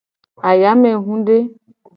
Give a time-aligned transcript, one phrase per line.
[0.49, 1.37] Ayamehude.